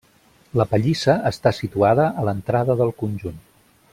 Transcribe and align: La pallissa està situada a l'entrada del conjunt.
La 0.59 0.65
pallissa 0.71 1.15
està 1.31 1.51
situada 1.57 2.09
a 2.23 2.27
l'entrada 2.31 2.79
del 2.83 2.95
conjunt. 3.05 3.41